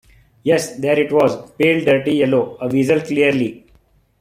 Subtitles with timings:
[0.41, 3.67] Yes, there it was— pale dirty yellow, a weasel clearly.